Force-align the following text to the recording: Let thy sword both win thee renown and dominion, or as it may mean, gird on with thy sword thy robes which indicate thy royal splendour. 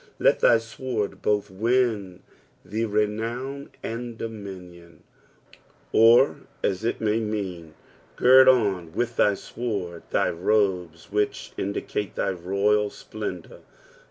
Let 0.17 0.39
thy 0.39 0.57
sword 0.57 1.21
both 1.21 1.51
win 1.51 2.23
thee 2.65 2.85
renown 2.85 3.69
and 3.83 4.17
dominion, 4.17 5.03
or 5.91 6.37
as 6.63 6.83
it 6.83 6.99
may 6.99 7.19
mean, 7.19 7.75
gird 8.15 8.47
on 8.47 8.93
with 8.93 9.15
thy 9.15 9.35
sword 9.35 10.01
thy 10.09 10.31
robes 10.31 11.11
which 11.11 11.51
indicate 11.55 12.15
thy 12.15 12.31
royal 12.31 12.89
splendour. 12.89 13.59